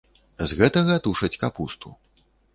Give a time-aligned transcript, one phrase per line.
[0.51, 1.95] З гэтага тушаць капусту.